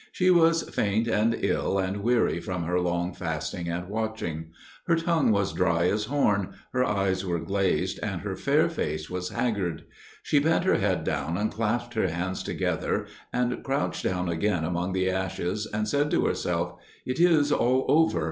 She 0.11 0.31
was 0.31 0.63
faint 0.63 1.07
and 1.07 1.35
ill 1.43 1.77
and 1.77 1.97
weary 1.97 2.39
from 2.39 2.63
her 2.63 2.79
long 2.79 3.13
fasting 3.13 3.69
and 3.69 3.87
watching; 3.87 4.45
her 4.87 4.95
tongue 4.95 5.29
was 5.31 5.53
dry 5.53 5.89
as 5.91 6.05
horn, 6.05 6.55
her 6.73 6.83
eyes 6.83 7.23
were 7.23 7.37
glazed, 7.37 7.99
and 8.01 8.21
her 8.21 8.35
fair 8.35 8.67
face 8.67 9.11
was 9.11 9.29
haggard. 9.29 9.83
She 10.23 10.39
bent 10.39 10.63
her 10.63 10.79
head 10.79 11.03
down 11.03 11.37
and 11.37 11.51
clasped 11.51 11.93
her 11.93 12.07
hands 12.07 12.41
together, 12.41 13.05
and 13.31 13.63
crouched 13.63 14.03
down 14.03 14.27
again 14.27 14.63
among 14.63 14.93
the 14.93 15.07
ashes, 15.07 15.67
and 15.71 15.87
said 15.87 16.09
to 16.09 16.25
herself, 16.25 16.79
"It 17.05 17.19
is 17.19 17.51
all 17.51 17.85
over. 17.87 18.19